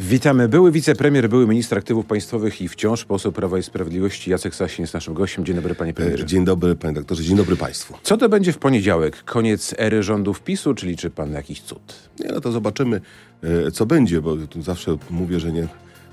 [0.00, 0.48] Witamy.
[0.48, 4.94] Były wicepremier, były minister aktywów państwowych i wciąż poseł Prawa i Sprawiedliwości Jacek Sasin jest
[4.94, 5.44] naszym gościem.
[5.44, 6.26] Dzień dobry panie premierze.
[6.26, 7.94] Dzień dobry panie doktorze, dzień dobry państwu.
[8.02, 9.24] Co to będzie w poniedziałek?
[9.24, 12.10] Koniec ery rządów PiSu, czy liczy pan jakiś cud?
[12.20, 13.00] Nie, no to zobaczymy
[13.42, 15.68] e, co będzie, bo tu zawsze mówię, że nie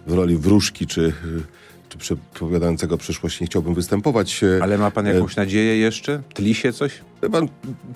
[0.08, 1.14] w roli wróżki czy,
[1.90, 4.44] czy przepowiadającego przyszłość nie chciałbym występować.
[4.44, 6.22] E, Ale ma pan jakąś nadzieję jeszcze?
[6.34, 7.02] Tli się coś?
[7.32, 7.48] Pan,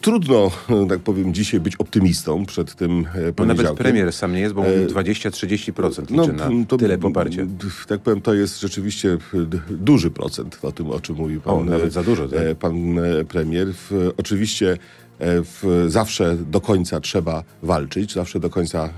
[0.01, 0.51] trudno,
[0.89, 4.61] tak powiem, dzisiaj być optymistą przed tym e, Bo nawet premier sam nie jest, bo
[4.61, 7.41] mówił 20-30% liczy no, na to, tyle poparcia.
[7.87, 9.17] Tak powiem, to jest rzeczywiście
[9.69, 12.57] duży procent o tym, o czym mówi pan, o, nawet za dużo, tak?
[12.59, 12.75] pan
[13.27, 13.67] premier.
[14.17, 14.77] Oczywiście
[15.21, 18.89] w, zawsze do końca trzeba walczyć, zawsze do końca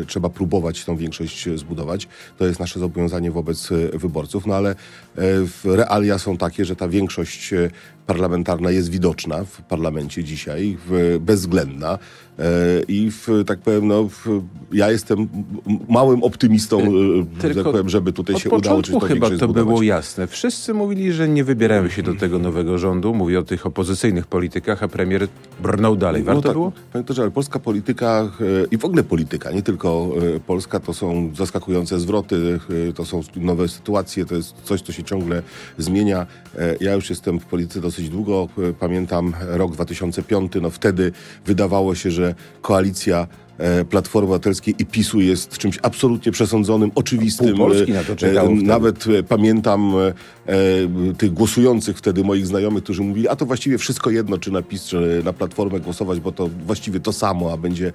[0.00, 2.08] e, trzeba próbować tą większość zbudować.
[2.38, 6.88] To jest nasze zobowiązanie wobec e, wyborców, no ale e, realia są takie, że ta
[6.88, 7.54] większość
[8.06, 10.76] parlamentarna jest widoczna w parlamencie dzisiaj,
[11.20, 11.98] bezwzględna.
[12.88, 14.42] I w, tak powiem, no, w,
[14.72, 15.28] ja jestem
[15.88, 16.80] małym optymistą,
[17.40, 19.64] Tylko tak powiem, żeby tutaj się udało coś to chyba to zbudować.
[19.64, 20.26] było jasne.
[20.26, 23.14] Wszyscy mówili, że nie wybierają się do tego nowego rządu.
[23.14, 25.28] Mówię o tych opozycyjnych politykach, a premier
[25.62, 26.22] brnął dalej.
[26.22, 26.72] Warto no tak, było?
[26.92, 30.94] Panie doktorze, ale polska polityka e, i w ogóle polityka, nie tylko e, polska, to
[30.94, 35.42] są zaskakujące zwroty, e, to są nowe sytuacje, to jest coś, co się ciągle
[35.78, 36.26] zmienia.
[36.80, 38.48] Ja już jestem w polityce dosyć długo.
[38.80, 41.12] Pamiętam rok 2005, no wtedy
[41.46, 43.26] wydawało się, że koalicja
[43.58, 47.58] E, Platformy Obywatelskiej i PiSu jest czymś absolutnie przesądzonym, oczywistym.
[47.88, 50.12] Na to e, Nawet pamiętam e,
[51.18, 54.84] tych głosujących wtedy moich znajomych, którzy mówili, a to właściwie wszystko jedno, czy na PiS,
[54.84, 57.92] czy na Platformę głosować, bo to właściwie to samo, a będzie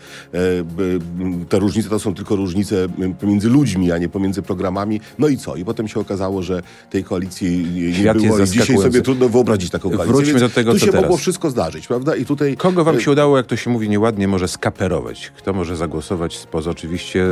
[1.49, 2.88] te różnice to są tylko różnice
[3.19, 5.02] pomiędzy ludźmi, a nie pomiędzy programami.
[5.19, 5.55] No i co?
[5.55, 9.69] I potem się okazało, że tej koalicji Świat nie było i dzisiaj sobie trudno wyobrazić
[9.69, 10.13] taką koalicję.
[10.13, 11.02] Wróćmy do tego, tu się teraz.
[11.02, 12.15] mogło wszystko zdarzyć, prawda?
[12.15, 12.58] I tutaj...
[12.58, 15.31] Kogo wam się udało, jak to się mówi nieładnie, może skaperować?
[15.38, 17.25] Kto może zagłosować spoza oczywiście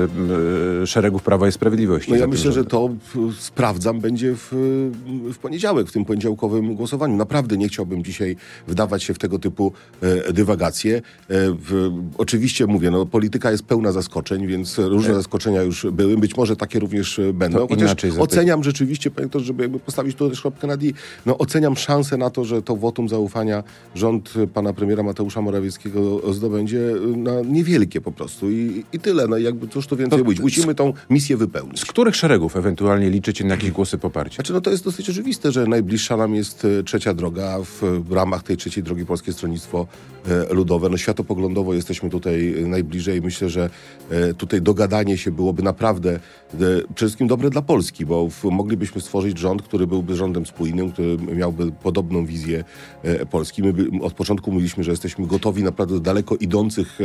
[0.86, 2.12] szeregów Prawa i Sprawiedliwości.
[2.12, 2.90] No ja myślę, że to
[3.40, 4.52] sprawdzam będzie w,
[5.34, 7.16] w poniedziałek, w tym poniedziałkowym głosowaniu.
[7.16, 8.36] Naprawdę nie chciałbym dzisiaj
[8.68, 10.98] wdawać się w tego typu e, dywagacje.
[10.98, 15.16] E, w, oczywiście mówię, no, polityka jest pełna zaskoczeń, więc różne e.
[15.16, 16.18] zaskoczenia już były.
[16.18, 17.68] Być może takie również będą.
[17.68, 20.86] To Chociaż oceniam rzeczywiście, panie to, żeby jakby postawić tu też kropkę na D,
[21.26, 23.64] no oceniam szansę na to, że to wotum zaufania
[23.96, 26.80] rząd pana premiera Mateusza Morawieckiego zdobędzie
[27.16, 29.28] na niewielkie po prostu i, i tyle.
[29.28, 30.40] No jakby cóż to więcej to, być.
[30.40, 31.80] Musimy tą misję wypełnić.
[31.80, 34.36] Z których szeregów ewentualnie liczycie na jakieś głosy poparcia?
[34.36, 37.58] Znaczy, no to jest dosyć oczywiste, że najbliższa nam jest e, trzecia droga.
[37.64, 39.88] W, ramach tej trzeciej drogi Polskie Stronnictwo
[40.28, 40.90] e, Ludowe.
[40.90, 43.22] No światopoglądowo jesteśmy tutaj e, najbliżej.
[43.22, 43.70] Myślę, że
[44.38, 49.88] tutaj dogadanie się byłoby naprawdę przede wszystkim dobre dla Polski, bo moglibyśmy stworzyć rząd, który
[49.88, 52.64] byłby rządem spójnym, który miałby podobną wizję
[53.32, 53.64] Polski.
[53.64, 57.00] My od początku mówiliśmy, że jesteśmy gotowi naprawdę do daleko idących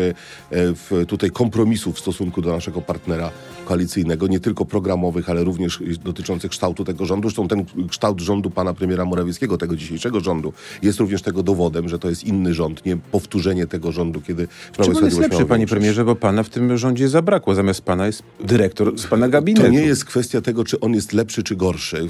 [1.08, 3.30] tutaj kompromisów w stosunku do naszego partnera
[3.64, 7.28] koalicyjnego, nie tylko programowych, ale również dotyczących kształtu tego rządu.
[7.28, 10.52] Zresztą ten kształt rządu pana premiera Morawieckiego, tego dzisiejszego rządu,
[10.82, 15.00] jest również tego dowodem, że to jest inny rząd, nie powtórzenie tego rządu, kiedy Prawo
[15.00, 17.54] i jest lepszy, panie premierze, bo pana w tym rządzie zabrakło.
[17.54, 19.66] Zamiast pana jest dyrektor z pana gabinetu.
[19.66, 22.08] To nie jest kwestia tego, czy on jest lepszy czy gorszy,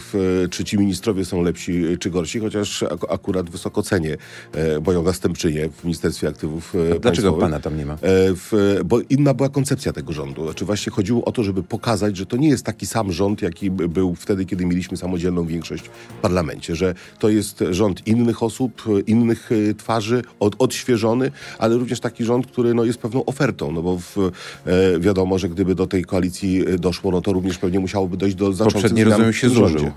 [0.50, 4.16] czy ci ministrowie są lepsi czy gorsi, chociaż ak akurat wysoko cenię
[4.52, 7.94] e, moją następczynię w Ministerstwie Aktywów e, Dlaczego pana tam nie ma?
[7.94, 10.44] E, w, bo inna była koncepcja tego rządu.
[10.44, 13.70] Znaczy właśnie chodziło o to, żeby pokazać, że to nie jest taki sam rząd, jaki
[13.70, 19.50] był wtedy, kiedy mieliśmy samodzielną większość w parlamencie, że to jest rząd innych osób, innych
[19.52, 23.98] e, twarzy, od, odświeżony, ale również taki rząd, który no, jest pewną ofertą, no bo
[23.98, 28.16] w, e, wiadomo, że gdyby do tej koalicji e, doszło, no to również pewnie musiałoby
[28.16, 29.90] dojść do znaczących Poprzedni rozumiem się złożył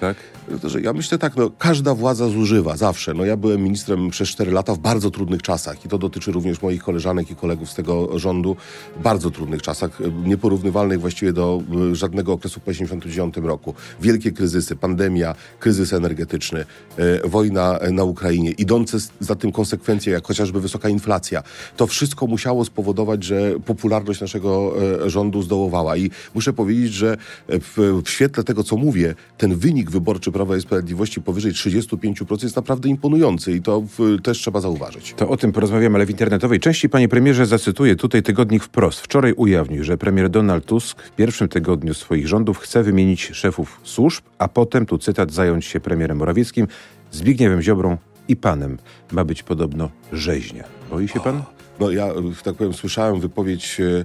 [0.00, 0.16] tak?
[0.82, 3.14] Ja myślę tak, no, każda władza zużywa, zawsze.
[3.14, 6.62] No, ja byłem ministrem przez 4 lata w bardzo trudnych czasach i to dotyczy również
[6.62, 8.56] moich koleżanek i kolegów z tego rządu.
[9.02, 13.74] Bardzo trudnych czasach, nieporównywalnych właściwie do e, żadnego okresu po 1989 roku.
[14.00, 16.64] Wielkie kryzysy, pandemia, kryzys energetyczny,
[16.96, 21.42] e, wojna na Ukrainie, idące za tym konsekwencje, jak chociażby wysoka inflacja.
[21.76, 24.74] To wszystko musiało spowodować, że popularność naszego
[25.04, 25.96] e, rządu zdołowała.
[25.96, 27.16] I muszę powiedzieć, że
[27.48, 32.56] w, w świetle tego, co mówię, ten wynik wyborczy Prawa i Sprawiedliwości powyżej 35% jest
[32.56, 35.14] naprawdę imponujący i to w, też trzeba zauważyć.
[35.16, 39.00] To o tym porozmawiamy, ale w internetowej części, panie premierze, zacytuję tutaj tygodnik wprost.
[39.00, 44.24] Wczoraj ujawnił, że premier Donald Tusk w pierwszym tygodniu swoich rządów chce wymienić szefów służb,
[44.38, 46.66] a potem, tu cytat, zająć się premierem Morawieckim,
[47.10, 47.96] Zbigniewem Ziobrą
[48.28, 48.78] i panem.
[49.12, 50.64] Ma być podobno rzeźnia.
[50.90, 51.42] Boi się pan?
[51.80, 52.08] No ja,
[52.44, 54.04] tak powiem, słyszałem wypowiedź e,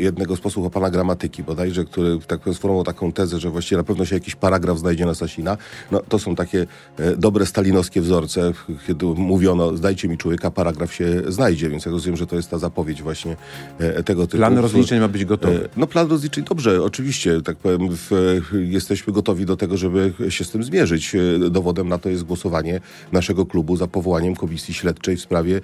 [0.00, 3.76] jednego z posłów o pana gramatyki bodajże, który tak powiem sformułował taką tezę, że właściwie
[3.76, 5.56] na pewno się jakiś paragraf znajdzie na Sasina.
[5.92, 6.66] No, to są takie
[6.98, 8.52] e, dobre stalinowskie wzorce,
[8.86, 12.58] kiedy mówiono, zdajcie mi człowieka, paragraf się znajdzie, więc ja rozumiem, że to jest ta
[12.58, 13.36] zapowiedź właśnie
[13.78, 14.36] e, tego typu.
[14.36, 15.68] Plan rozliczeń ma być gotowy.
[15.76, 18.10] No plan rozliczeń, dobrze, oczywiście, tak powiem, w,
[18.52, 21.16] jesteśmy gotowi do tego, żeby się z tym zmierzyć.
[21.50, 22.80] Dowodem na to jest głosowanie
[23.12, 25.60] naszego klubu za powołaniem komisji śledczej w sprawie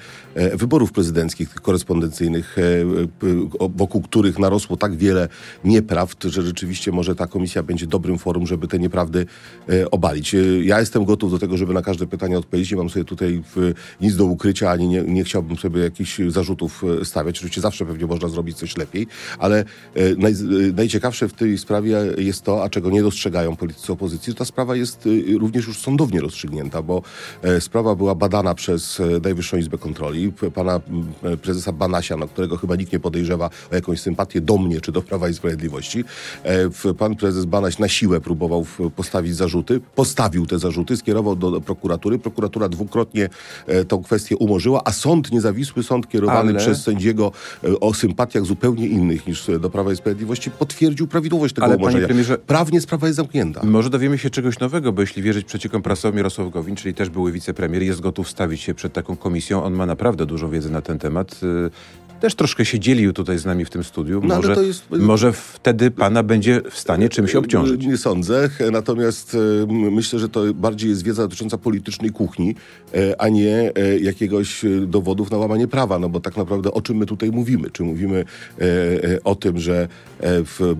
[0.55, 2.57] wyborów prezydenckich, korespondencyjnych,
[3.77, 5.29] wokół których narosło tak wiele
[5.65, 9.27] nieprawd, że rzeczywiście może ta komisja będzie dobrym forum, żeby te nieprawdy
[9.69, 10.35] e, obalić.
[10.35, 12.71] E, ja jestem gotów do tego, żeby na każde pytanie odpowiedzieć.
[12.71, 13.43] Nie mam sobie tutaj
[14.01, 17.37] nic do ukrycia, ani nie, nie chciałbym sobie jakichś zarzutów e, stawiać.
[17.37, 19.07] Oczywiście zawsze pewnie można zrobić coś lepiej,
[19.39, 19.65] ale
[20.19, 20.35] naj,
[20.77, 24.77] najciekawsze w tej sprawie jest to, a czego nie dostrzegają politycy opozycji, że ta sprawa
[24.77, 27.03] jest również już sądownie rozstrzygnięta, bo
[27.61, 28.64] sprawa była badana przez
[29.23, 30.81] Najwyższą Izbę Kontroli, pana
[31.43, 35.03] prezesa Banasia, no, którego chyba nikt nie podejrzewa o jakąś sympatię do mnie czy do
[35.03, 36.05] Prawa i Sprawiedliwości.
[36.43, 38.67] E, pan prezes Banaś na siłę próbował
[38.97, 42.19] postawić zarzuty, postawił te zarzuty, skierował do prokuratury.
[42.19, 43.29] Prokuratura dwukrotnie
[43.67, 46.61] e, tą kwestię umorzyła, a sąd, niezawisły sąd kierowany Ale...
[46.61, 47.33] przez sędziego
[47.65, 52.07] e, o sympatiach zupełnie innych niż do Prawa i Sprawiedliwości potwierdził prawidłowość tego Ale, umorzenia.
[52.07, 53.61] Premierze, Prawnie sprawa jest zamknięta.
[53.65, 57.33] Może dowiemy się czegoś nowego, bo jeśli wierzyć przeciekom prasowi Mirosław Gowin, czyli też były
[57.33, 59.65] wicepremier, jest gotów stawić się przed taką komisją.
[59.65, 61.41] On ma naprawdę dużo wiedzy na ten temat
[62.25, 64.21] też troszkę się dzielił tutaj z nami w tym studiu.
[64.25, 64.85] No, może, jest...
[64.91, 67.87] może wtedy pana będzie w stanie czymś obciążyć.
[67.87, 72.55] Nie sądzę, natomiast e, myślę, że to bardziej jest wiedza dotycząca politycznej kuchni,
[72.95, 76.97] e, a nie e, jakiegoś dowodów na łamanie prawa, no bo tak naprawdę o czym
[76.97, 77.71] my tutaj mówimy?
[77.71, 78.25] Czy mówimy
[79.25, 79.89] o tym, że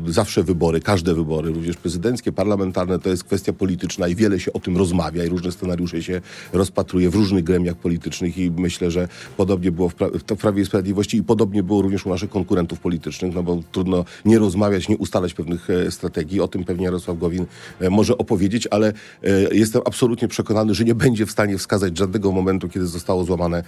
[0.07, 4.61] zawsze wybory, każde wybory, również prezydenckie, parlamentarne, to jest kwestia polityczna i wiele się o
[4.61, 6.21] tym rozmawia i różne scenariusze się
[6.53, 10.67] rozpatruje w różnych gremiach politycznych i myślę, że podobnie było w, pra- w Prawie i
[10.67, 14.97] Sprawiedliwości i podobnie było również u naszych konkurentów politycznych, no bo trudno nie rozmawiać, nie
[14.97, 16.41] ustalać pewnych e, strategii.
[16.41, 17.47] O tym pewnie Jarosław Gowin
[17.81, 22.33] e, może opowiedzieć, ale e, jestem absolutnie przekonany, że nie będzie w stanie wskazać żadnego
[22.33, 23.65] momentu, kiedy zostało złamane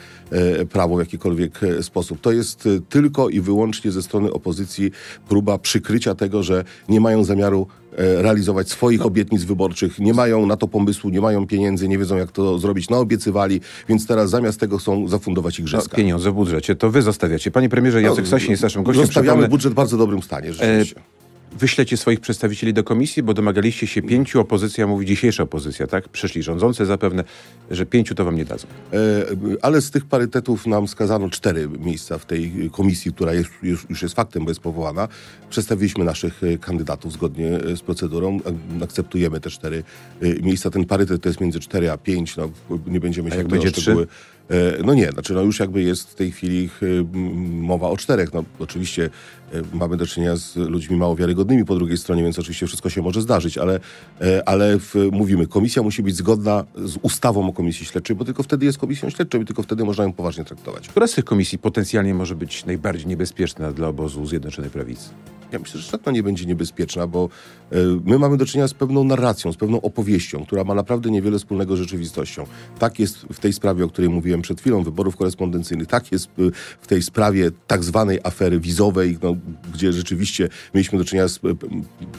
[0.71, 2.21] prawo w jakikolwiek sposób.
[2.21, 4.91] To jest tylko i wyłącznie ze strony opozycji
[5.29, 7.67] próba przykrycia tego, że nie mają zamiaru
[7.97, 12.33] realizować swoich obietnic wyborczych, nie mają na to pomysłu, nie mają pieniędzy, nie wiedzą jak
[12.33, 15.89] to zrobić, naobiecywali, więc teraz zamiast tego chcą zafundować igrzyska.
[15.93, 17.51] No, pieniądze w budżecie, to wy zostawiacie.
[17.57, 19.07] Panie premierze, Jacek no, Sasin jest naszym gościem.
[19.07, 21.01] Zostawiamy budżet w bardzo dobrym stanie, e, rzeczywiście.
[21.53, 26.09] Wyślecie swoich przedstawicieli do komisji, bo domagaliście się pięciu, opozycja mówi dzisiejsza opozycja, tak?
[26.09, 27.25] Przyszli rządzący zapewne,
[27.71, 28.67] że pięciu to wam nie dadzą.
[28.93, 28.97] E,
[29.63, 34.03] ale z tych parytetów nam skazano cztery miejsca w tej komisji, która jest, już, już
[34.03, 35.09] jest faktem, bo jest powołana.
[35.51, 38.41] Przedstawiliśmy naszych e, kandydatów zgodnie e, z procedurą.
[38.83, 39.83] Akceptujemy te cztery
[40.43, 40.71] miejsca.
[40.71, 42.37] Ten parytet to jest między cztery a pięć.
[42.37, 42.51] No,
[42.87, 44.07] nie będziemy się jak będzie szczegóły.
[44.07, 44.36] 3?
[44.85, 46.71] No nie, znaczy no już jakby jest w tej chwili
[47.51, 48.33] mowa o czterech.
[48.33, 49.11] No oczywiście e,
[49.73, 53.23] mamy do czynienia z ludźmi mało wiarygodnymi po drugiej stronie, więc oczywiście wszystko się może
[53.23, 53.81] zdarzyć, ale,
[54.21, 58.43] e, ale w, mówimy, komisja musi być zgodna z ustawą o komisji śledczej, bo tylko
[58.43, 60.89] wtedy jest komisją śledczą i tylko wtedy można ją poważnie traktować.
[60.89, 65.09] Która z tych komisji potencjalnie może być najbardziej niebezpieczna dla obozu Zjednoczonej Prawicy?
[65.53, 67.29] Ja myślę, że żadna nie będzie niebezpieczna, bo
[67.73, 71.39] y, my mamy do czynienia z pewną narracją, z pewną opowieścią, która ma naprawdę niewiele
[71.39, 72.47] wspólnego z rzeczywistością.
[72.79, 76.51] Tak jest w tej sprawie, o której mówiłem przed chwilą, wyborów korespondencyjnych, tak jest y,
[76.81, 79.36] w tej sprawie tak zwanej afery wizowej, no,
[79.75, 81.41] gdzie rzeczywiście mieliśmy do czynienia z y,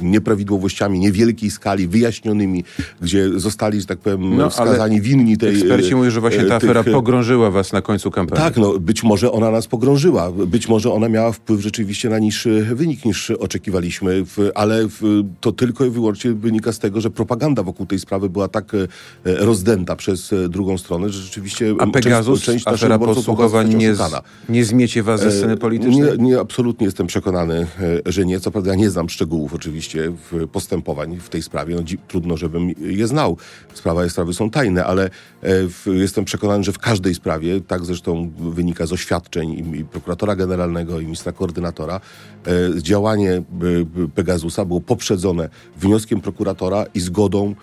[0.01, 2.63] nieprawidłowościami niewielkiej skali, wyjaśnionymi,
[3.01, 5.55] gdzie zostali, że tak powiem, no, wskazani winni tej...
[5.55, 8.45] Eksperci mówią, że właśnie ta afera pogrążyła was na końcu kampanii.
[8.45, 12.67] Tak, no być może ona nas pogrążyła, być może ona miała wpływ rzeczywiście na niższy
[12.75, 14.23] wynik niż oczekiwaliśmy,
[14.55, 14.87] ale
[15.41, 18.87] to tylko i wyłącznie wynika z tego, że propaganda wokół tej sprawy była tak e,
[19.23, 23.95] rozdęta przez e, drugą stronę, że rzeczywiście A Pegasus, część, część afera podsłuchowań nie,
[24.49, 26.17] nie zmiecie was ze sceny e, politycznej?
[26.17, 27.67] Nie, nie, absolutnie jestem przekonany,
[28.05, 28.39] że nie.
[28.39, 30.11] Co prawda nie znam szczegółów oczywiście
[30.51, 31.75] postępowań w tej sprawie.
[31.75, 33.37] No, trudno, żebym je znał.
[33.73, 35.09] Sprawa sprawy są tajne, ale
[35.85, 41.03] jestem przekonany, że w każdej sprawie, tak zresztą wynika z oświadczeń i, prokuratora generalnego, i
[41.03, 41.99] ministra koordynatora,
[42.81, 43.43] działa działanie
[44.15, 47.55] Pegasusa było poprzedzone wnioskiem prokuratora i zgodą e,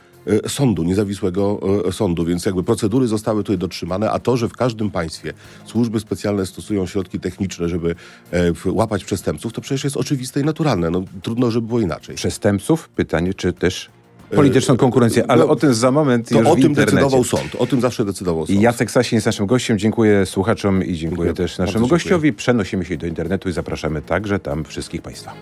[0.49, 4.91] sądu, niezawisłego e, sądu, więc jakby procedury zostały tutaj dotrzymane, a to, że w każdym
[4.91, 5.33] państwie
[5.65, 7.95] służby specjalne stosują środki techniczne, żeby
[8.33, 10.91] e, łapać przestępców, to przecież jest oczywiste i naturalne.
[10.91, 12.17] No, trudno, żeby było inaczej.
[12.17, 12.89] Przestępców?
[12.89, 13.91] Pytanie, czy też
[14.35, 17.67] polityczną konkurencję, ale no, o tym za moment to już o tym decydował sąd, o
[17.67, 18.61] tym zawsze decydował sąd.
[18.61, 21.35] Jacek Sasin jest naszym gościem, dziękuję słuchaczom i dziękuję, dziękuję.
[21.35, 22.33] też naszemu gościowi.
[22.33, 25.33] Przenosimy się do internetu i zapraszamy także tam wszystkich Państwa.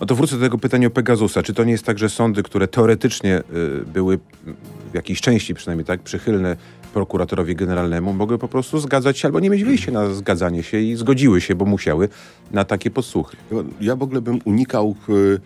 [0.00, 1.42] No to wrócę do tego pytania o Pegasusa.
[1.42, 4.18] Czy to nie jest tak, że sądy, które teoretycznie y, były
[4.92, 6.56] w jakiejś części przynajmniej tak przychylne
[6.94, 10.96] prokuratorowi generalnemu mogły po prostu zgadzać się albo nie mieć wyjścia na zgadzanie się i
[10.96, 12.08] zgodziły się, bo musiały
[12.50, 13.36] na takie podsłuchy.
[13.80, 15.40] Ja w ogóle bym unikał y,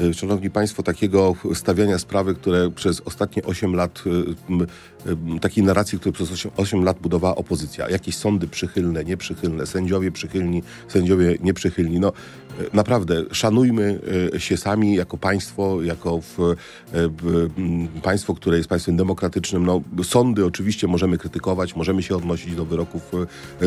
[0.00, 4.04] Y, szanowni Państwo, takiego stawiania sprawy, które przez ostatnie 8 lat,
[5.40, 7.90] takiej narracji, które przez 8, 8 lat budowała opozycja.
[7.90, 12.00] Jakieś sądy przychylne, nieprzychylne, sędziowie przychylni, sędziowie nieprzychylni.
[12.00, 12.12] No
[12.72, 14.00] naprawdę, szanujmy
[14.38, 16.36] się sami jako państwo, jako w,
[16.92, 17.48] w,
[18.02, 19.66] państwo, które jest państwem demokratycznym.
[19.66, 23.02] No, sądy oczywiście możemy krytykować, możemy się odnosić do wyroków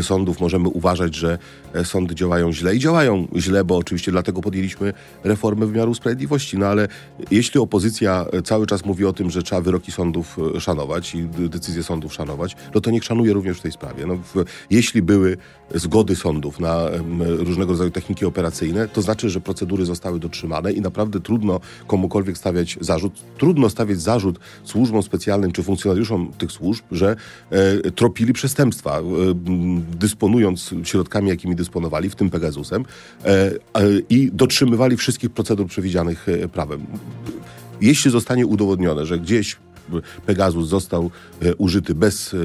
[0.02, 1.38] sądów, możemy uważać, że
[1.84, 4.94] sądy działają źle i działają źle, bo oczywiście dlatego podjęliśmy
[5.24, 6.58] reformę wymiaru sprawiedliwości.
[6.58, 6.88] No ale
[7.32, 11.84] jeśli opozycja cały czas mówi o tym, że trzeba wyroki sądów e, szanować i decyzje
[11.84, 14.06] sądów szanować, no to niech szanuje również w tej sprawie.
[14.06, 15.38] No, w, jeśli były
[15.76, 16.86] zgody sądów na
[17.20, 22.78] różnego rodzaju techniki operacyjne, to znaczy, że procedury zostały dotrzymane i naprawdę trudno komukolwiek stawiać
[22.82, 23.14] zarzut.
[23.38, 27.16] Trudno stawiać zarzut służbom specjalnym czy funkcjonariuszom tych służb, że
[27.50, 29.04] e, tropili przestępstwa, e,
[29.98, 32.86] dysponując środkami, jakimi dysponowali, w tym Pegasusem,
[33.26, 33.52] e, e,
[34.10, 36.86] i dotrzymywali wszystkich procedur przewidzianych e, prawem.
[37.82, 39.58] Jeśli zostanie udowodnione, że gdzieś
[40.26, 42.38] Pegasus został e, użyty bez e,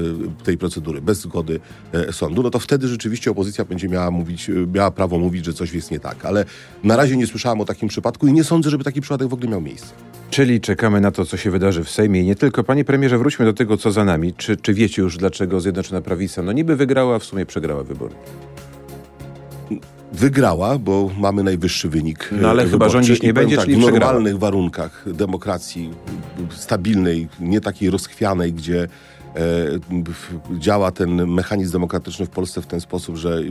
[0.43, 1.59] tej procedury, bez zgody
[1.93, 5.73] e, sądu, no to wtedy rzeczywiście opozycja będzie miała, mówić, miała prawo mówić, że coś
[5.73, 6.25] jest nie tak.
[6.25, 6.45] Ale
[6.83, 9.49] na razie nie słyszałam o takim przypadku i nie sądzę, żeby taki przypadek w ogóle
[9.49, 9.93] miał miejsce.
[10.29, 12.63] Czyli czekamy na to, co się wydarzy w Sejmie nie tylko.
[12.63, 14.33] Panie premierze, wróćmy do tego, co za nami.
[14.33, 18.15] Czy, czy wiecie już, dlaczego Zjednoczona Prawica no niby wygrała, a w sumie przegrała wybory?
[20.15, 22.29] Wygrała, bo mamy najwyższy wynik.
[22.31, 25.89] No ale chyba rządzić nie będzie, tak, W normalnych warunkach demokracji
[26.49, 28.87] stabilnej, nie takiej rozchwianej, gdzie E,
[30.59, 33.41] działa ten mechanizm demokratyczny w Polsce w ten sposób, że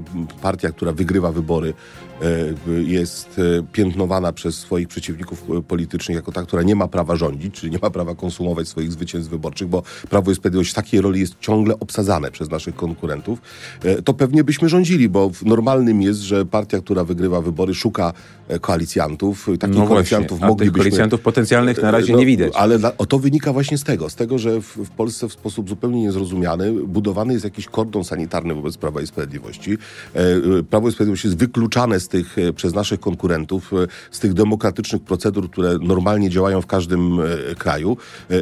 [0.42, 1.74] partia, która wygrywa wybory,
[2.22, 7.54] e, jest e, piętnowana przez swoich przeciwników politycznych jako ta, która nie ma prawa rządzić,
[7.54, 11.20] czyli nie ma prawa konsumować swoich zwycięstw wyborczych, bo Prawo i Sprawiedliwość w takiej roli
[11.20, 13.38] jest ciągle obsadzane przez naszych konkurentów,
[14.04, 18.12] to pewnie byśmy rządzili, bo normalnym jest, że partia, która wygrywa wybory, szuka
[18.60, 19.48] koalicjantów.
[19.58, 20.78] Takich no koalicjantów właśnie, moglibyśmy...
[20.78, 22.52] koalicjantów potencjalnych na razie no, nie widać.
[22.56, 25.32] Ale dla, o to wynika właśnie z tego, z tego, że w, w Polsce w
[25.32, 26.72] sposób zupełnie niezrozumiany.
[26.72, 29.72] Budowany jest jakiś kordon sanitarny wobec Prawa i Sprawiedliwości.
[29.72, 33.72] E, e, Prawo i Sprawiedliwość jest wykluczane z tych, e, przez naszych konkurentów,
[34.10, 37.18] z tych demokratycznych procedur, które normalnie działają w każdym
[37.58, 37.96] kraju.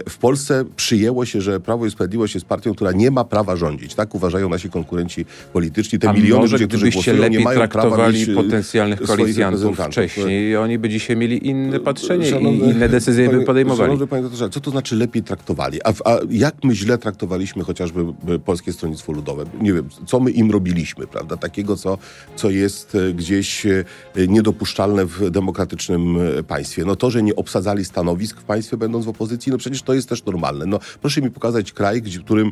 [0.09, 3.95] W Polsce przyjęło się, że Prawo i Sprawiedliwość jest partią, która nie ma prawa rządzić.
[3.95, 5.99] Tak uważają nasi konkurenci polityczni.
[5.99, 10.79] Te A miliony ludzi, którzy głosują, lepiej nie mają traktowali prawa potencjalnych koalicjantów wcześniej, oni
[10.79, 13.89] by dzisiaj mieli inne patrzenie Szanowny, i inne decyzje by podejmowali.
[13.89, 15.83] Szanowny panie doktorze, co to znaczy lepiej traktowali?
[15.83, 17.22] A, a jak my źle traktowaliśmy
[17.65, 18.05] chociażby
[18.45, 19.45] Polskie Stronnictwo Ludowe.
[19.61, 21.37] Nie wiem, co my im robiliśmy, prawda?
[21.37, 21.99] Takiego, co,
[22.37, 23.85] co jest e, gdzieś e,
[24.29, 26.85] niedopuszczalne w demokratycznym e, państwie.
[26.85, 30.09] No to, że nie obsadzali stanowisk w państwie, będąc w opozycji, no przecież to jest
[30.09, 30.67] też normalne.
[30.67, 32.51] No proszę mi pokazać kraj, w którym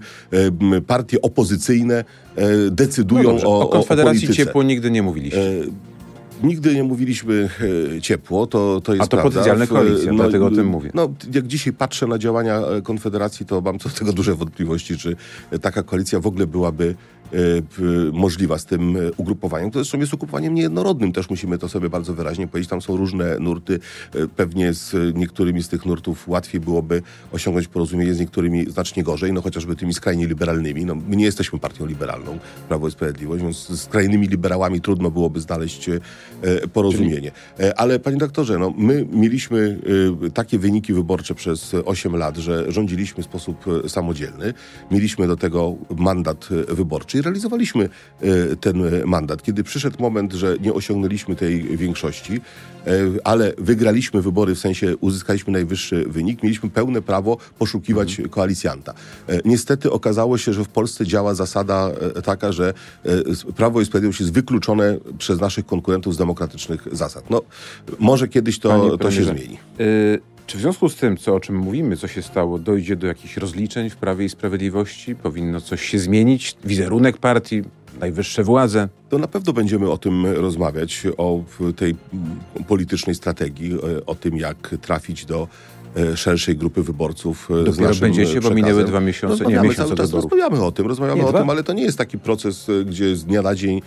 [0.86, 2.04] partie opozycyjne
[2.70, 5.52] decydują no dobrze, o, o Konfederacji o Ciepło nigdy nie mówiliście.
[6.42, 7.48] Nigdy nie mówiliśmy
[7.96, 9.30] e, ciepło, to, to jest A to prawda.
[9.30, 10.90] potencjalne koalicje, no, dlatego o tym mówię.
[10.94, 14.98] No, jak dzisiaj patrzę na działania e, Konfederacji, to mam co do tego duże wątpliwości,
[14.98, 15.16] czy
[15.60, 16.94] taka koalicja w ogóle byłaby
[18.12, 22.14] możliwa z tym y, ugrupowaniem, które zresztą jest ugrupowaniem niejednorodnym, też musimy to sobie bardzo
[22.14, 22.70] wyraźnie powiedzieć.
[22.70, 23.80] Tam są różne nurty.
[24.14, 29.32] Y, pewnie z niektórymi z tych nurtów łatwiej byłoby osiągnąć porozumienie, z niektórymi znacznie gorzej,
[29.32, 30.84] no chociażby tymi skrajnie liberalnymi.
[30.84, 35.40] No, my nie jesteśmy partią liberalną, Prawo i Sprawiedliwość, więc z skrajnymi liberałami trudno byłoby
[35.40, 35.90] znaleźć
[36.72, 37.30] porozumienie.
[37.56, 37.72] Czyli...
[37.76, 39.78] Ale panie doktorze, no, my mieliśmy
[40.34, 44.54] takie wyniki wyborcze przez 8 lat, że rządziliśmy w sposób samodzielny.
[44.90, 47.88] Mieliśmy do tego mandat wyborczy realizowaliśmy
[48.20, 49.42] e, ten mandat.
[49.42, 52.40] Kiedy przyszedł moment, że nie osiągnęliśmy tej większości,
[52.86, 52.90] e,
[53.24, 58.28] ale wygraliśmy wybory, w sensie uzyskaliśmy najwyższy wynik, mieliśmy pełne prawo poszukiwać mhm.
[58.28, 58.94] koalicjanta.
[59.28, 61.90] E, niestety okazało się, że w Polsce działa zasada
[62.24, 62.74] taka, że
[63.56, 67.30] Prawo i Sprawiedliwość jest wykluczone przez naszych konkurentów z demokratycznych zasad.
[67.30, 67.42] No,
[67.98, 69.58] może kiedyś to, to się zmieni.
[69.80, 73.06] Y czy w związku z tym, co, o czym mówimy, co się stało, dojdzie do
[73.06, 75.14] jakichś rozliczeń w Prawie i Sprawiedliwości?
[75.14, 76.56] Powinno coś się zmienić?
[76.64, 77.62] Wizerunek partii?
[78.00, 78.88] Najwyższe władze?
[79.08, 81.42] To na pewno będziemy o tym rozmawiać, o
[81.76, 81.94] tej
[82.68, 83.72] politycznej strategii,
[84.06, 85.48] o tym, jak trafić do
[85.79, 85.79] E,
[86.14, 87.48] szerszej grupy wyborców.
[87.50, 88.50] E, Dopiero z będziecie, przekazem.
[88.50, 91.30] bo minęły dwa miesiące, rozmawiamy, nie, miesiąc cały czas rozmawiamy o tym, rozmawiamy nie, o
[91.30, 91.38] dwa?
[91.38, 93.82] tym, ale to nie jest taki proces, e, gdzie z dnia na dzień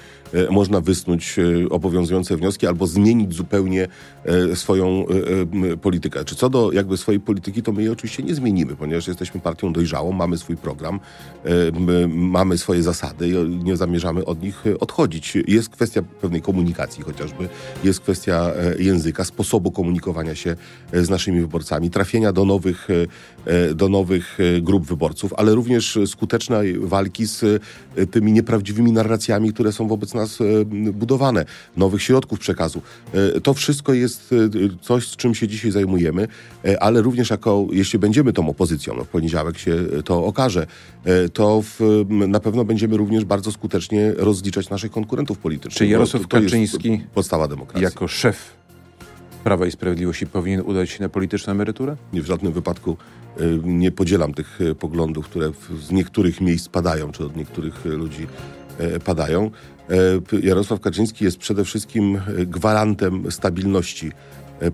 [0.49, 1.35] można wysnuć
[1.69, 3.87] obowiązujące wnioski albo zmienić zupełnie
[4.53, 5.05] swoją
[5.81, 6.25] politykę.
[6.25, 9.73] Czy co do jakby swojej polityki, to my jej oczywiście nie zmienimy, ponieważ jesteśmy partią
[9.73, 10.99] dojrzałą, mamy swój program,
[12.09, 15.37] mamy swoje zasady i nie zamierzamy od nich odchodzić.
[15.47, 17.49] Jest kwestia pewnej komunikacji chociażby,
[17.83, 20.55] jest kwestia języka, sposobu komunikowania się
[20.93, 22.87] z naszymi wyborcami trafienia do nowych,
[23.75, 27.63] do nowych grup wyborców, ale również skutecznej walki z
[28.11, 30.39] tymi nieprawdziwymi narracjami, które są wobec nas
[30.93, 31.45] budowane,
[31.77, 32.81] nowych środków przekazu.
[33.43, 34.35] To wszystko jest
[34.81, 36.27] coś, z czym się dzisiaj zajmujemy,
[36.79, 40.67] ale również jako, jeśli będziemy tą opozycją, no w poniedziałek się to okaże,
[41.33, 45.77] to w, na pewno będziemy również bardzo skutecznie rozliczać naszych konkurentów politycznych.
[45.77, 47.83] Czy Jarosław Kaczyński podstawa demokracji.
[47.83, 48.62] jako szef
[49.43, 51.95] Prawa i Sprawiedliwości powinien udać się na polityczną emeryturę?
[52.13, 52.97] Nie, w żadnym wypadku
[53.41, 58.27] y, nie podzielam tych y, poglądów, które z niektórych miejsc padają, czy od niektórych ludzi
[58.79, 59.51] y, padają.
[60.43, 64.11] Jarosław Kaczyński jest przede wszystkim gwarantem stabilności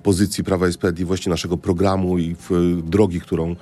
[0.04, 2.36] pozycji Prawa i Sprawiedliwości, naszego programu i
[2.84, 3.56] drogi, którą E,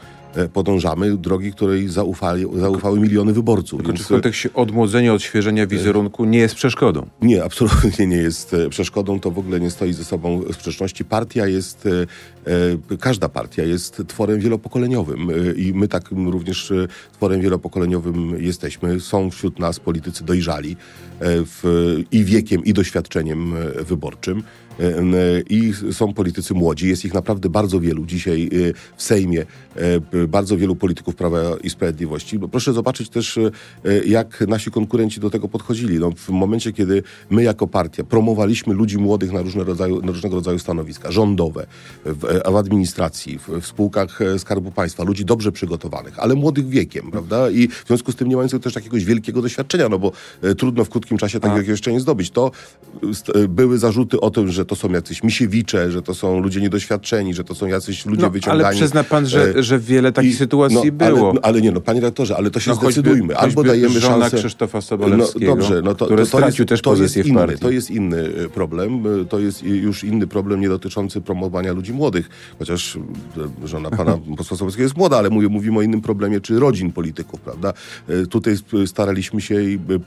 [0.53, 3.77] podążamy, drogi, której zaufali, zaufały miliony wyborców.
[3.79, 4.00] Tylko Więc...
[4.00, 7.07] czy w kontekście odmłodzenia, odświeżenia wizerunku nie jest przeszkodą?
[7.22, 9.19] Nie, absolutnie nie jest e, przeszkodą.
[9.19, 11.05] To w ogóle nie stoi ze sobą w sprzeczności.
[11.05, 11.88] Partia jest,
[12.91, 16.74] e, każda partia jest tworem wielopokoleniowym i my takim również
[17.13, 19.00] tworem wielopokoleniowym jesteśmy.
[19.00, 20.75] Są wśród nas politycy dojrzali
[21.22, 21.63] w,
[22.12, 23.53] i wiekiem, i doświadczeniem
[23.86, 24.43] wyborczym.
[24.79, 26.88] E, i są politycy młodzi.
[26.88, 31.69] Jest ich naprawdę bardzo wielu dzisiaj e, w Sejmie, e, bardzo wielu polityków Prawa i
[31.69, 32.39] Sprawiedliwości.
[32.51, 33.39] Proszę zobaczyć też,
[34.05, 36.00] jak nasi konkurenci do tego podchodzili.
[36.00, 40.36] No, w momencie, kiedy my jako partia promowaliśmy ludzi młodych na, różne rodzaju, na różnego
[40.36, 41.67] rodzaju stanowiska, rządowe,
[42.05, 47.50] w, w administracji, w, w, spółkach Skarbu Państwa, ludzi dobrze przygotowanych, ale młodych wiekiem, prawda?
[47.50, 50.12] I w związku z tym nie mających też jakiegoś wielkiego doświadczenia, no bo
[50.57, 52.31] trudno w krótkim czasie takiego jeszcze nie zdobyć.
[52.31, 52.51] To
[53.50, 57.44] były zarzuty o tym, że to są jacyś misiewicze, że to są ludzie niedoświadczeni, że
[57.44, 58.64] to są jacyś ludzie no, wyciągani.
[58.64, 61.30] Ale przyzna pan, że, e, że wiele takich I, sytuacji no, było.
[61.30, 63.34] Ale, no, ale, nie, no panie redaktorze, ale to się no, zdecydujmy.
[63.34, 64.38] Choćby, Albo choćby dajemy żona szansę...
[64.38, 67.60] Krzysztofa Sobolewskiego, no, dobrze, no to, który to, to stracił jest, też pozycję w partii.
[67.60, 69.04] To jest inny e, problem.
[69.22, 72.30] E, to jest już inny problem nie dotyczący promowania ludzi młodych.
[72.60, 72.98] Chociaż
[73.66, 77.42] żona pana posła Sobolewskiego jest młoda, ale mówię, mówimy o innym problemie, czy rodzin polityków,
[77.42, 77.74] prawda?
[78.30, 78.56] Tutaj
[78.86, 79.56] staraliśmy się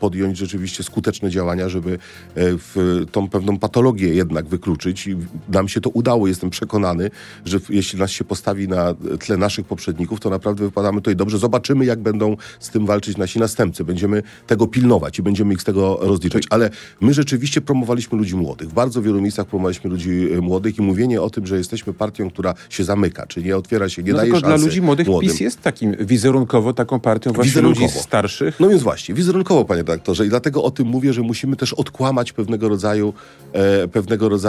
[0.00, 1.98] podjąć rzeczywiście skuteczne działania, żeby
[2.36, 5.16] w tą pewną patologię jednak wykluczyć i
[5.48, 6.28] nam się to udało.
[6.28, 7.10] Jestem przekonany,
[7.44, 11.38] że jeśli nas się postawi na tle naszych poprzedników, to naprawdę wypadamy tutaj dobrze.
[11.38, 13.84] Zobaczymy, jak będą z tym walczyć nasi następcy.
[13.84, 16.44] Będziemy tego pilnować i będziemy ich z tego rozliczać.
[16.50, 18.68] Ale my rzeczywiście promowaliśmy ludzi młodych.
[18.68, 22.30] W bardzo wielu miejscach promowaliśmy ludzi e, młodych i mówienie o tym, że jesteśmy partią,
[22.30, 25.06] która się zamyka, czy nie otwiera się, nie no daje tylko szansy dla ludzi młodych
[25.06, 25.30] młodym.
[25.30, 28.60] PiS jest takim wizerunkowo taką partią właśnie ludzi starszych.
[28.60, 30.26] No więc właśnie, wizerunkowo, panie doktorze.
[30.26, 33.14] I dlatego o tym mówię, że musimy też odkłamać pewnego rodzaju,
[33.52, 34.39] e, pewnego rodzaju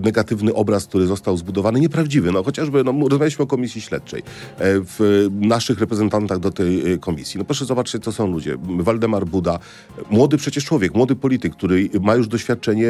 [0.00, 2.32] negatywny obraz, który został zbudowany, nieprawdziwy.
[2.32, 4.24] No chociażby, no, rozmawialiśmy o komisji śledczej, e,
[4.58, 7.38] w naszych reprezentantach do tej e, komisji.
[7.38, 8.56] No proszę zobaczyć, co są ludzie.
[8.62, 9.58] Waldemar Buda,
[10.10, 12.88] młody przecież człowiek, młody polityk, który ma już doświadczenie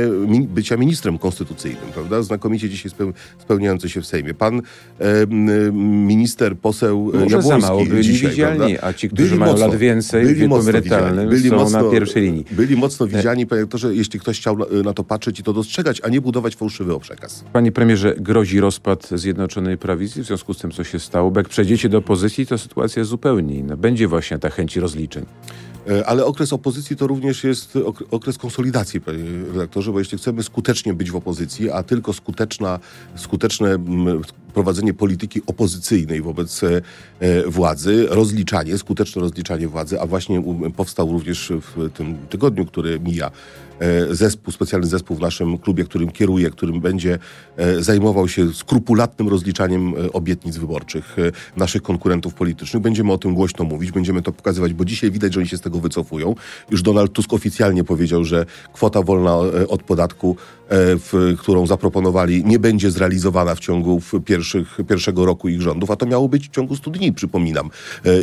[0.49, 2.23] bycia ministrem konstytucyjnym, prawda?
[2.23, 2.93] Znakomicie dzisiaj
[3.39, 4.35] spełniający się w Sejmie.
[4.35, 4.63] Pan
[4.99, 5.27] e,
[5.73, 8.87] minister, poseł Może Jabłoński za mało byli dzisiaj, widzialni, prawda?
[8.87, 11.83] a ci, którzy byli mają mocno, lat więcej byli w wieku emerytalnym byli są mocno,
[11.83, 12.45] na pierwszej linii.
[12.51, 16.09] Byli mocno widziani, panie doktorze, jeśli ktoś chciał na to patrzeć i to dostrzegać, a
[16.09, 17.45] nie budować fałszywy przekaz.
[17.53, 21.31] Panie premierze, grozi rozpad Zjednoczonej Prawicy w związku z tym, co się stało?
[21.31, 23.77] Bo jak przejdziecie do opozycji, to sytuacja jest zupełnie inna.
[23.77, 25.27] Będzie właśnie ta chęci rozliczeń.
[25.91, 27.79] E, ale okres opozycji to również jest
[28.11, 29.19] okres konsolidacji, panie
[29.53, 32.79] redaktorze, bo jeśli chcemy skutecznie być w opozycji, a tylko skuteczna,
[33.17, 33.79] skuteczne
[34.55, 36.81] prowadzenie polityki opozycyjnej wobec e,
[37.47, 40.43] władzy, rozliczanie, skuteczne rozliczanie władzy, a właśnie
[40.77, 43.31] powstał również w tym tygodniu, który mija,
[43.79, 47.19] e, zespół, specjalny zespół w naszym klubie, którym kieruję, którym będzie
[47.79, 51.17] zajmował się skrupulatnym rozliczaniem obietnic wyborczych
[51.57, 52.83] naszych konkurentów politycznych.
[52.83, 55.61] Będziemy o tym głośno mówić, będziemy to pokazywać, bo dzisiaj widać, że oni się z
[55.61, 56.35] tego wycofują.
[56.71, 59.37] Już Donald Tusk oficjalnie powiedział, że kwota wolna
[59.69, 60.37] od podatku,
[60.71, 66.07] w, którą zaproponowali, nie będzie zrealizowana w ciągu pierwszych, pierwszego roku ich rządów, a to
[66.07, 67.71] miało być w ciągu 100 dni, przypominam.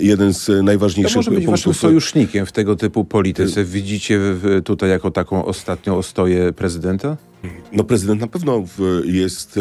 [0.02, 1.78] Jeden z najważniejszych to może być punktów...
[1.78, 3.64] sojusznikiem w tego typu polityce.
[3.64, 4.20] Widzicie
[4.64, 7.18] tutaj jako taką ostatnią ostoję prezydenta?
[7.74, 8.64] No prezydent na pewno
[9.06, 9.60] jest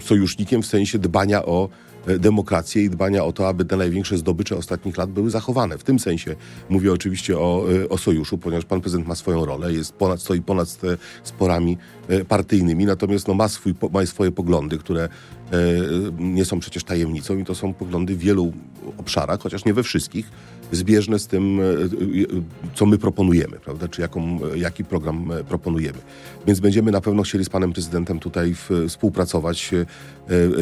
[0.00, 4.56] sojusznikiem w sensie dbania o E, demokrację i dbania o to, aby te największe zdobycze
[4.56, 5.78] ostatnich lat były zachowane.
[5.78, 6.36] W tym sensie
[6.68, 10.40] mówię oczywiście o, e, o sojuszu, ponieważ pan prezydent ma swoją rolę, jest ponad, stoi
[10.40, 10.78] ponad
[11.24, 15.08] sporami e, partyjnymi, natomiast no, ma, swój, ma swoje poglądy, które
[16.18, 18.52] nie są przecież tajemnicą i to są poglądy w wielu
[18.96, 20.30] obszarach, chociaż nie we wszystkich,
[20.72, 21.60] zbieżne z tym,
[22.74, 23.88] co my proponujemy, prawda?
[23.88, 25.98] czy jaką, jaki program proponujemy.
[26.46, 28.54] Więc będziemy na pewno chcieli z panem prezydentem tutaj
[28.88, 29.70] współpracować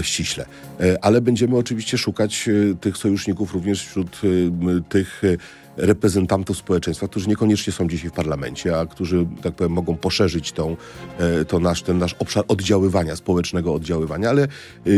[0.02, 0.46] ściśle.
[1.02, 5.36] Ale będziemy oczywiście szukać e, tych sojuszników również wśród e, tych e,
[5.76, 10.76] reprezentantów społeczeństwa, którzy niekoniecznie są dzisiaj w parlamencie, a którzy, tak powiem, mogą poszerzyć tą,
[11.48, 14.48] to nasz, ten nasz obszar oddziaływania, społecznego oddziaływania, ale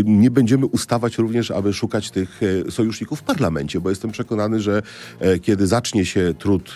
[0.05, 4.83] nie będziemy ustawać również, aby szukać tych sojuszników w parlamencie, bo jestem przekonany, że
[5.43, 6.75] kiedy zacznie się trud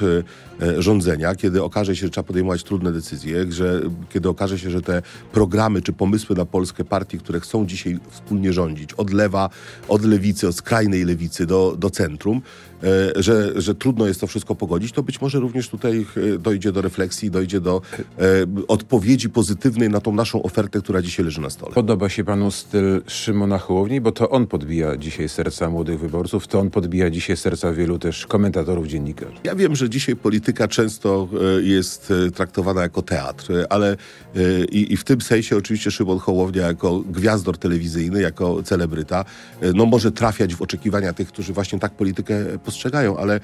[0.79, 5.03] rządzenia, kiedy okaże się, że trzeba podejmować trudne decyzje, że kiedy okaże się, że te
[5.33, 9.51] programy czy pomysły na Polskę partii, które chcą dzisiaj wspólnie rządzić, od lewa,
[9.89, 12.72] od lewicy, od skrajnej lewicy do, do centrum, E,
[13.17, 16.83] że, że trudno jest to wszystko pogodzić, to być może również tutaj e, dojdzie do
[16.83, 17.83] refleksji, dojdzie do
[18.19, 18.23] e,
[18.69, 21.75] odpowiedzi pozytywnej na tą naszą ofertę, która dzisiaj leży na stole.
[21.75, 26.61] Podoba się panu styl Szymona Hołowni, bo to on podbija dzisiaj serca młodych wyborców, to
[26.61, 29.37] on podbija dzisiaj serca wielu też komentatorów, dziennikarzy.
[29.45, 31.29] Ja wiem, że dzisiaj polityka często
[31.63, 33.97] jest traktowana jako teatr, ale
[34.73, 39.25] i, i w tym sensie oczywiście Szymon Hołownia jako gwiazdor telewizyjny, jako celebryta,
[39.75, 43.41] no może trafiać w oczekiwania tych, którzy właśnie tak politykę postrzegają, ale E,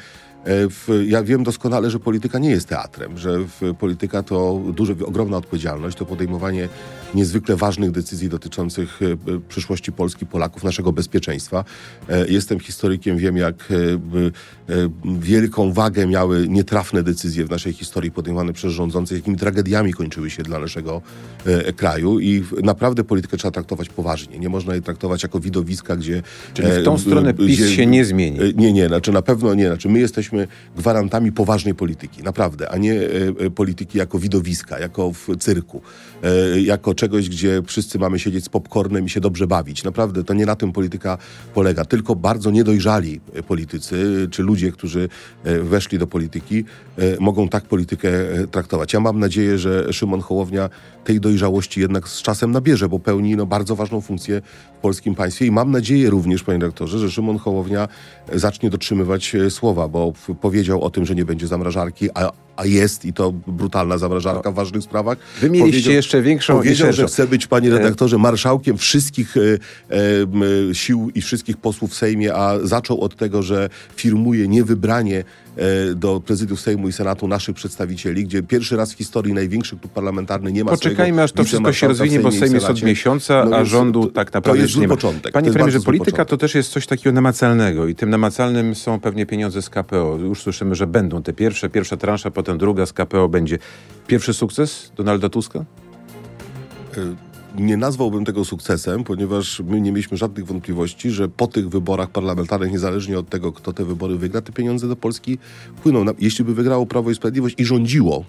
[0.49, 3.39] w, ja wiem doskonale, że polityka nie jest teatrem, że
[3.79, 6.69] polityka to duża, ogromna odpowiedzialność, to podejmowanie
[7.15, 11.65] niezwykle ważnych decyzji dotyczących e, przyszłości Polski, Polaków, naszego bezpieczeństwa.
[12.09, 13.69] E, jestem historykiem, wiem jak
[15.21, 20.43] wielką wagę miały nietrafne decyzje w naszej historii podejmowane przez rządzących, jakimi tragediami kończyły się
[20.43, 21.03] dla naszego
[21.77, 24.39] kraju i naprawdę politykę trzeba traktować poważnie.
[24.39, 26.23] Nie można jej traktować jako widowiska, gdzie...
[26.55, 28.39] Czyli w tą stronę PiS gdzie, się nie zmieni.
[28.57, 29.67] Nie, nie, znaczy na pewno nie.
[29.67, 33.07] Znaczy my jesteśmy jesteśmy gwarantami poważnej polityki, naprawdę, a nie e,
[33.47, 35.83] e, polityki jako widowiska, jako w cyrku,
[36.23, 39.85] e, jako czegoś, gdzie wszyscy mamy siedzieć z popcornem i się dobrze bawić.
[39.85, 41.19] Naprawdę, to nie na tym polityka
[41.55, 41.85] polega.
[41.85, 45.09] Tylko bardzo niedojrzali politycy, czy ludzie, którzy
[45.63, 46.65] weszli do polityki,
[47.21, 48.11] mogą tak politykę
[48.51, 48.93] traktować.
[48.93, 50.71] Ja mam nadzieję, że Szymon Hołownia
[51.05, 54.43] tej dojrzałości jednak z czasem nabierze, bo pełni no, bardzo ważną funkcję
[54.79, 57.89] w polskim państwie i mam nadzieję również, panie doktorze, że Szymon Hołownia
[58.33, 63.13] zacznie dotrzymywać słowa, bo powiedział o tym, że nie będzie zamrażarki, a, a jest i
[63.13, 65.19] to brutalna zamrażarka w ważnych sprawach.
[65.41, 66.57] Wy mieliście jeszcze większą...
[66.57, 69.41] Powiedział, że chce być, panie redaktorze, marszałkiem wszystkich e,
[70.71, 75.25] e, sił i wszystkich posłów w Sejmie, a zaczął od tego, że firmuje niewybranie
[75.57, 79.93] e, do prezydiów Sejmu i Senatu naszych przedstawicieli, gdzie pierwszy raz w historii największy klub
[79.93, 83.57] parlamentarny nie ma Poczekajmy, aż to wszystko się rozwinie, bo Sejm jest od miesiąca, no
[83.57, 84.95] a rządu to, tak naprawdę to jest nie ma.
[84.95, 85.33] Początek.
[85.33, 86.29] Panie premierze, polityka początek.
[86.29, 90.19] to też jest coś takiego namacalnego i tym namacalnym są pewnie pieniądze z KPO.
[90.21, 93.59] Już słyszymy, że będą te pierwsze, pierwsza transza, potem druga z KPO będzie.
[94.07, 95.59] Pierwszy sukces Donalda Tuska?
[95.59, 95.65] E,
[97.57, 102.73] nie nazwałbym tego sukcesem, ponieważ my nie mieliśmy żadnych wątpliwości, że po tych wyborach parlamentarnych,
[102.73, 105.39] niezależnie od tego, kto te wybory wygra, te pieniądze do Polski
[105.83, 106.05] płyną.
[106.19, 108.25] Jeśli by wygrało Prawo i Sprawiedliwość i rządziło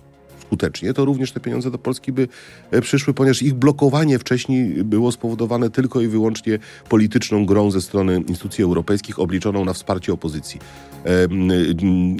[0.49, 2.27] skutecznie, to również te pieniądze do Polski by
[2.71, 6.59] e, przyszły, ponieważ ich blokowanie wcześniej było spowodowane tylko i wyłącznie
[6.89, 10.59] polityczną grą ze strony instytucji europejskich obliczoną na wsparcie opozycji.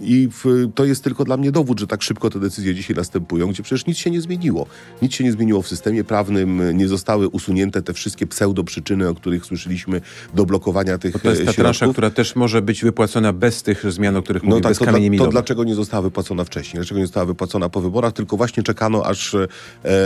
[0.02, 0.30] I
[0.76, 3.86] to jest tylko dla mnie dowód, że tak szybko te decyzje dzisiaj następują, gdzie przecież
[3.86, 4.66] nic się nie zmieniło.
[5.02, 9.46] Nic się nie zmieniło w systemie prawnym, nie zostały usunięte te wszystkie pseudo-przyczyny, o których
[9.46, 10.02] słyszeliśmy,
[10.34, 13.92] do blokowania tych Bo To jest ta transza, która też może być wypłacona bez tych
[13.92, 14.80] zmian, o których no mówię, tak, bez
[15.18, 16.76] to, to dlaczego nie została wypłacona wcześniej?
[16.76, 18.14] Dlaczego nie została wypłacona po wyborach?
[18.20, 19.48] Tylko właśnie czekano, aż, e,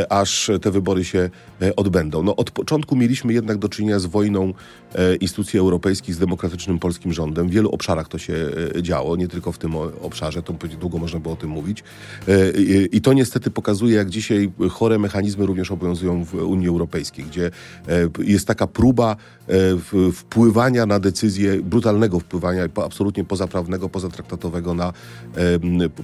[0.09, 1.29] aż te wybory się
[1.61, 2.23] e, odbędą.
[2.23, 4.53] No, od początku mieliśmy jednak do czynienia z wojną
[4.95, 7.47] e, instytucji europejskich z demokratycznym polskim rządem.
[7.47, 8.33] W wielu obszarach to się
[8.81, 11.83] działo, nie tylko w tym obszarze, to długo można było o tym mówić.
[12.91, 17.51] I to niestety pokazuje, jak dzisiaj chore mechanizmy również obowiązują w Unii Europejskiej, gdzie
[18.19, 19.15] jest taka próba
[20.13, 24.93] wpływania na decyzje, brutalnego wpływania, absolutnie pozaprawnego, pozatraktatowego na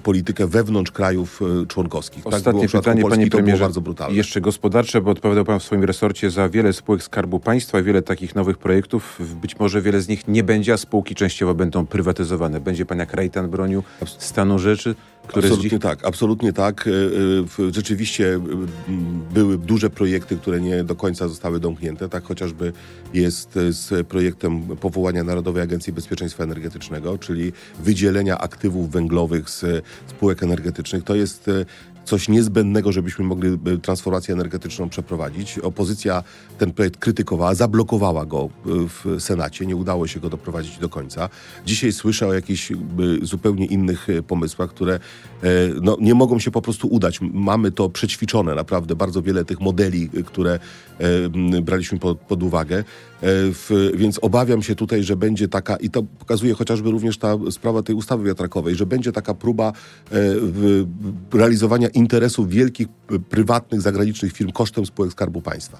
[0.03, 1.98] politykę wewnątrz krajów członkowskich.
[2.23, 4.17] Tak Ostatnie tak pytanie, panie premierze, bardzo brutalne.
[4.17, 8.35] jeszcze gospodarcze, bo odpowiadał pan w swoim resorcie za wiele spółek Skarbu Państwa, wiele takich
[8.35, 9.19] nowych projektów.
[9.41, 13.13] Być może wiele z nich nie będzie, a spółki częściowo będą prywatyzowane będzie pan jak
[13.13, 14.95] Rejtan bronił stanu rzeczy?
[15.29, 16.87] Który absolutnie dzi- tak, absolutnie tak.
[16.87, 18.39] E, e, rzeczywiście e,
[19.33, 22.09] były duże projekty, które nie do końca zostały domknięte.
[22.09, 22.73] Tak chociażby
[23.13, 27.51] jest z projektem powołania Narodowej Agencji Bezpieczeństwa Energetycznego, czyli
[27.83, 31.03] wydzielenia aktywów węglowych z spółek energetycznych.
[31.03, 31.49] To jest
[32.09, 35.59] coś niezbędnego, żebyśmy mogli transformację energetyczną przeprowadzić.
[35.59, 36.23] Opozycja
[36.57, 41.29] ten projekt krytykowała, zablokowała go e, w Senacie, nie udało się go doprowadzić do końca.
[41.65, 42.71] Dzisiaj słyszę o jakichś
[43.21, 44.99] zupełnie innych e, pomysłach, które e,
[45.81, 47.19] no, nie mogą się po prostu udać.
[47.21, 50.59] Mamy to przećwiczone naprawdę, bardzo wiele tych modeli, które
[51.61, 52.83] braliśmy pod, pod uwagę.
[53.21, 57.83] W, więc obawiam się tutaj, że będzie taka, i to pokazuje chociażby również ta sprawa
[57.83, 59.73] tej ustawy wiatrakowej, że będzie taka próba
[61.33, 62.87] realizowania interesów wielkich,
[63.29, 65.79] prywatnych, zagranicznych firm kosztem spółek Skarbu Państwa.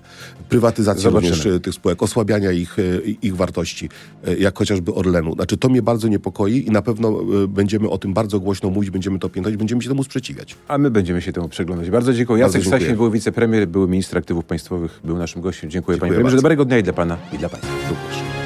[0.49, 1.31] Prywatyzacja Zobaczymy.
[1.31, 2.81] również e, tych spółek, osłabiania ich, e,
[3.21, 3.89] ich wartości,
[4.27, 5.33] e, jak chociażby Orlenu.
[5.33, 9.19] Znaczy to mnie bardzo niepokoi i na pewno będziemy o tym bardzo głośno mówić, będziemy
[9.19, 10.55] to piętnać, będziemy się temu sprzeciwiać.
[10.67, 11.89] A my będziemy się temu przyglądać.
[11.89, 12.43] Bardzo dziękuję.
[12.43, 12.87] Bardzo Jacek dziękuję.
[12.87, 15.69] Sasin był wicepremier, był minister aktywów państwowych, był naszym gościem.
[15.69, 16.35] Dziękuję, panie Dziękuję premierze.
[16.35, 16.41] bardzo.
[16.41, 17.71] Dobrego dnia i dla pana, i dla państwa.
[17.89, 18.38] Również.